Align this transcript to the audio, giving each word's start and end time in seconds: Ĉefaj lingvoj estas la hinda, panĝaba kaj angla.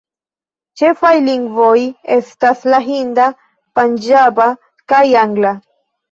Ĉefaj 0.79 1.09
lingvoj 1.25 1.73
estas 2.15 2.63
la 2.73 2.79
hinda, 2.85 3.27
panĝaba 3.81 4.47
kaj 4.93 5.03
angla. 5.25 5.53